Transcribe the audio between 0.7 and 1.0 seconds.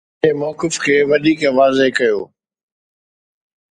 کي